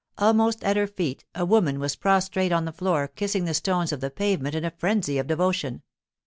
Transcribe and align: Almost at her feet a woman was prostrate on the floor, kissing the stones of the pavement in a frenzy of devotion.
Almost 0.17 0.63
at 0.63 0.77
her 0.77 0.87
feet 0.87 1.25
a 1.35 1.45
woman 1.45 1.77
was 1.79 1.95
prostrate 1.95 2.51
on 2.51 2.65
the 2.65 2.71
floor, 2.71 3.07
kissing 3.07 3.45
the 3.45 3.53
stones 3.53 3.91
of 3.91 4.01
the 4.01 4.09
pavement 4.09 4.55
in 4.55 4.65
a 4.65 4.71
frenzy 4.71 5.19
of 5.19 5.27
devotion. 5.27 5.83